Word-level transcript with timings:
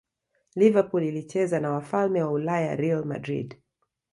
liverpool 0.55 1.03
ilicheza 1.03 1.59
na 1.59 1.71
wafalme 1.71 2.23
wa 2.23 2.31
ulaya 2.31 2.75
real 2.75 3.05
madrid 3.05 3.55